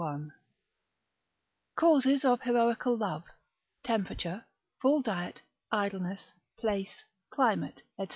[0.01, 3.21] I.—_Causes of Heroical Love,
[3.83, 4.45] Temperature,
[4.81, 6.21] full Diet, Idleness,
[6.57, 8.07] Place, Climate, &c.